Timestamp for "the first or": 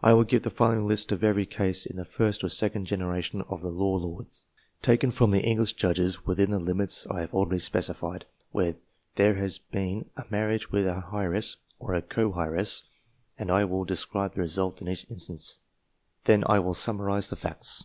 1.98-2.48